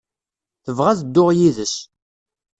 [0.65, 1.75] Tebɣa ad dduɣ yid-s.